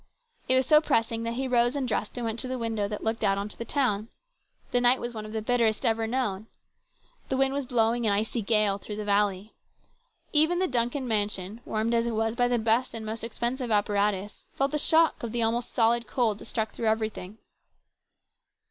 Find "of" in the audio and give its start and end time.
5.27-5.31, 15.21-15.33